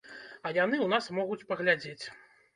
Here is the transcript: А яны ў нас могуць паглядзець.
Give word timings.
А 0.45 0.51
яны 0.57 0.77
ў 0.85 0.87
нас 0.95 1.11
могуць 1.19 1.47
паглядзець. 1.53 2.05